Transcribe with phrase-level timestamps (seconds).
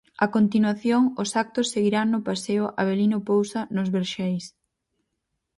[0.25, 4.45] A continuación os actos seguirán no paseo Avelino Pousa nos Verxeis.